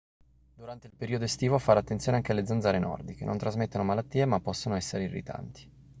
[0.55, 4.73] durante il periodo estivo fare attenzione anche alle zanzare nordiche non trasmettono malattie ma possono
[4.75, 5.69] essere irritanti